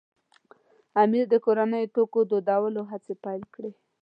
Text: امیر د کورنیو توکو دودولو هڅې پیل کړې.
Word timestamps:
امیر 1.03 1.25
د 1.29 1.35
کورنیو 1.45 1.91
توکو 1.95 2.19
دودولو 2.29 2.81
هڅې 2.91 3.13
پیل 3.23 3.41
کړې. 3.53 3.71